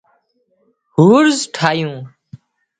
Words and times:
هورز 0.97 1.39
ٺاهيو 1.55 1.93